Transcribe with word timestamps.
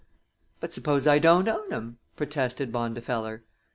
"But 0.59 0.73
suppose 0.73 1.05
I 1.05 1.19
don't 1.19 1.47
own 1.47 1.71
'em?" 1.71 1.99
protested 2.15 2.71
Bondifeller. 2.71 3.43